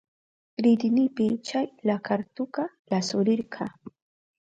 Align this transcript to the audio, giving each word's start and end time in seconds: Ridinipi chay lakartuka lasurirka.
Ridinipi 0.63 1.25
chay 1.47 1.67
lakartuka 1.87 2.61
lasurirka. 2.89 3.63